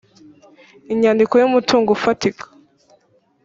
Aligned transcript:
inyandiko 0.93 1.33
y’umutungo 1.37 1.89
ufatika 1.97 2.45